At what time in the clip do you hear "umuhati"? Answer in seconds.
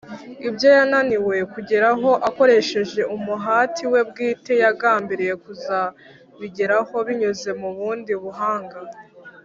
3.15-3.83